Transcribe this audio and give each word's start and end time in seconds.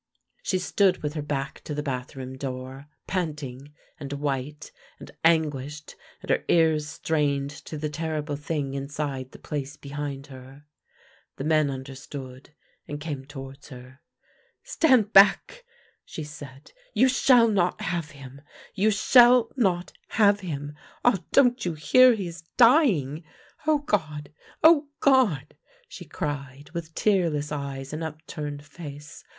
She 0.41 0.57
stood 0.57 1.03
with 1.03 1.13
her 1.13 1.21
back 1.21 1.61
to 1.63 1.75
the 1.75 1.83
bathroom 1.83 2.35
door, 2.35 2.87
panting, 3.05 3.71
and 3.99 4.13
white, 4.13 4.71
and 4.99 5.11
anguished, 5.23 5.95
and 6.21 6.31
her 6.31 6.43
ears 6.47 6.87
strained 6.89 7.51
to 7.51 7.77
the 7.77 7.87
terrible 7.87 8.35
thing 8.35 8.73
inside 8.73 9.29
the 9.31 9.37
place 9.37 9.77
behind 9.77 10.25
her. 10.25 10.65
The 11.35 11.43
men 11.43 11.69
understood, 11.69 12.49
and 12.87 12.99
came 12.99 13.25
towards 13.25 13.67
her. 13.69 13.99
Stand 14.63 15.13
back!" 15.13 15.65
she 16.03 16.23
said." 16.23 16.71
You 16.95 17.07
shall 17.07 17.47
not 17.47 17.79
have 17.81 18.09
him. 18.09 18.41
You 18.73 18.89
shall 18.89 19.51
not 19.55 19.93
have 20.07 20.39
him. 20.39 20.73
Ah, 21.05 21.19
don't 21.31 21.63
you 21.63 21.75
hear! 21.75 22.15
He 22.15 22.25
is 22.25 22.41
dying! 22.57 23.23
Oh, 23.67 23.77
God! 23.77 24.33
oh, 24.63 24.87
God!" 24.99 25.55
she 25.87 26.05
cried, 26.05 26.71
with 26.73 26.95
tearless 26.95 27.51
eyes 27.51 27.93
and 27.93 28.03
upturned 28.03 28.65
face. 28.65 29.23